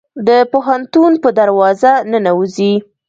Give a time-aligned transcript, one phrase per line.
[0.27, 2.73] د پوهنتون په دروازه ننوزي